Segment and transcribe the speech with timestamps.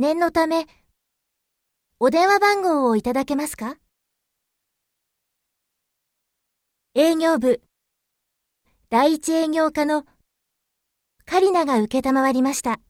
[0.00, 0.66] 念のため、
[1.98, 3.76] お電話番号をいただけますか？
[6.94, 7.60] 営業部、
[8.88, 10.06] 第一営業課の
[11.26, 12.80] カリナが受けたまわりました。